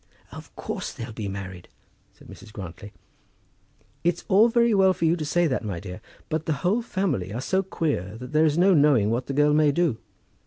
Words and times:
"Of 0.31 0.55
course 0.55 0.91
they'll 0.91 1.11
be 1.13 1.27
married," 1.27 1.67
said 2.13 2.27
Mrs. 2.27 2.51
Grantly. 2.51 2.91
"It's 4.03 4.25
all 4.29 4.47
very 4.49 4.73
well 4.73 4.93
for 4.95 5.05
you 5.05 5.15
to 5.15 5.23
say 5.25 5.45
that, 5.45 5.63
my 5.63 5.79
dear; 5.79 6.01
but 6.27 6.47
the 6.47 6.53
whole 6.65 6.81
family 6.81 7.31
are 7.31 7.39
so 7.39 7.61
queer 7.61 8.17
that 8.17 8.31
there 8.31 8.45
is 8.45 8.57
no 8.57 8.73
knowing 8.73 9.11
what 9.11 9.27
the 9.27 9.33
girl 9.33 9.53
may 9.53 9.71
do. 9.71 9.99